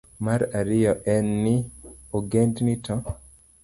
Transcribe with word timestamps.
Mar 0.25 0.41
ariyo 0.59 0.93
en 1.15 1.25
ni, 1.43 1.55
ogendini 2.17 2.75
to 2.85 2.95